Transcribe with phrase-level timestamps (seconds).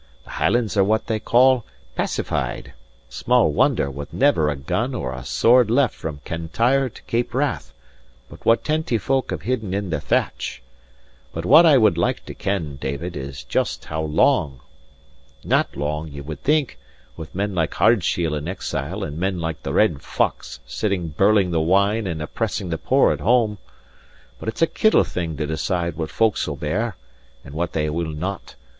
[0.25, 1.63] The Hielands are what they call
[1.93, 2.73] pacified.
[3.07, 7.71] Small wonder, with never a gun or a sword left from Cantyre to Cape Wrath,
[8.27, 10.63] but what tenty* folk have hidden in their thatch!
[11.35, 14.61] But what I would like to ken, David, is just how long?
[15.43, 16.79] Not long, ye would think,
[17.15, 21.61] with men like Ardshiel in exile and men like the Red Fox sitting birling the
[21.61, 23.59] wine and oppressing the poor at home.
[24.39, 26.95] But it's a kittle thing to decide what folk'll bear,
[27.45, 28.55] and what they will not.